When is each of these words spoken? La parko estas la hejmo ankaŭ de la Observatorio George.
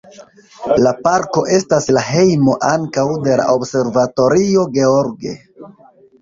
La 0.85 0.93
parko 1.07 1.43
estas 1.57 1.85
la 1.97 2.03
hejmo 2.05 2.55
ankaŭ 2.69 3.05
de 3.27 3.37
la 3.41 3.45
Observatorio 3.59 4.65
George. 4.79 5.37